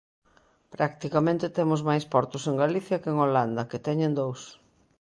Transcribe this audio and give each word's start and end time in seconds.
Practicamente 0.75 1.53
temos 1.57 1.81
máis 1.89 2.03
portos 2.13 2.43
en 2.49 2.55
Galicia 2.63 3.01
que 3.01 3.09
en 3.13 3.17
Holanda, 3.23 3.67
que 3.69 3.83
teñen 3.87 4.15
dous. 4.19 4.41